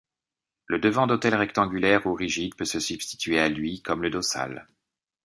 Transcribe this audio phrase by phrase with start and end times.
[0.65, 4.67] Le devant-d'autel rectangulaire ou rigide peut se substituer à lui, comme le dossal.